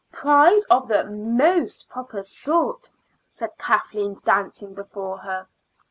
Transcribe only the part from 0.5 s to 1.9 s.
of the most